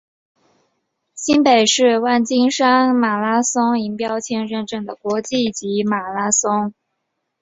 [1.13, 6.73] 新北市万金石马拉松银标签认证的国际级马拉松。